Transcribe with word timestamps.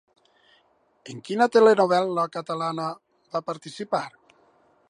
En 1.13 1.19
quina 1.27 1.47
telenovel·la 1.57 2.25
catalana 2.39 2.91
va 3.37 3.47
participar? 3.51 4.07